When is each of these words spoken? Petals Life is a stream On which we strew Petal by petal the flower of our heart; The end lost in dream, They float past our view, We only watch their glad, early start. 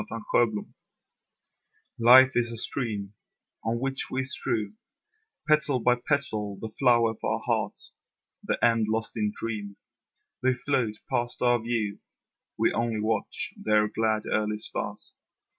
Petals 0.09 0.65
Life 1.99 2.31
is 2.33 2.51
a 2.51 2.57
stream 2.57 3.13
On 3.63 3.77
which 3.79 4.09
we 4.09 4.23
strew 4.23 4.73
Petal 5.47 5.79
by 5.79 5.93
petal 5.93 6.57
the 6.59 6.69
flower 6.71 7.11
of 7.11 7.23
our 7.23 7.37
heart; 7.37 7.79
The 8.43 8.57
end 8.65 8.87
lost 8.89 9.15
in 9.15 9.31
dream, 9.31 9.77
They 10.41 10.55
float 10.55 10.95
past 11.11 11.43
our 11.43 11.61
view, 11.61 11.99
We 12.57 12.73
only 12.73 12.99
watch 12.99 13.53
their 13.55 13.87
glad, 13.89 14.23
early 14.25 14.57
start. 14.57 15.01